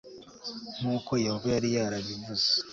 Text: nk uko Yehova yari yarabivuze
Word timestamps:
nk 0.77 0.85
uko 0.95 1.11
Yehova 1.25 1.47
yari 1.55 1.69
yarabivuze 1.75 2.49